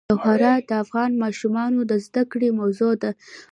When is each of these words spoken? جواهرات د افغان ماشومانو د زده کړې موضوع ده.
جواهرات 0.09 0.61
د 0.69 0.71
افغان 0.83 1.11
ماشومانو 1.23 1.79
د 1.91 1.93
زده 2.05 2.23
کړې 2.31 2.49
موضوع 2.59 2.93
ده. 3.01 3.11